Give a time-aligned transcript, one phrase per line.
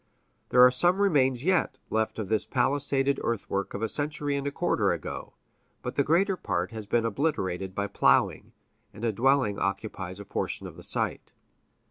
[0.49, 4.51] There are some remains yet left of this palisaded earthwork of a century and a
[4.51, 5.33] quarter ago,
[5.83, 8.51] but the greater part has been obliterated by plowing,
[8.95, 11.33] and a dwelling occupies a portion of the site.